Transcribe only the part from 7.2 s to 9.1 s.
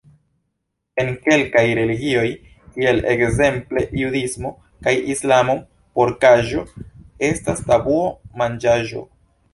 estas tabuo-manĝaĵo.